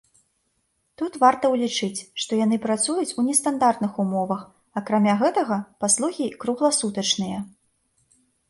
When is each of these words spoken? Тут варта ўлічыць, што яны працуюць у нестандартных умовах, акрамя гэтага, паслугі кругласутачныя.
Тут 1.01 1.17
варта 1.23 1.45
ўлічыць, 1.55 2.05
што 2.23 2.39
яны 2.45 2.57
працуюць 2.63 3.15
у 3.23 3.25
нестандартных 3.27 3.93
умовах, 4.05 4.41
акрамя 4.81 5.15
гэтага, 5.23 5.57
паслугі 5.87 6.31
кругласутачныя. 6.47 7.39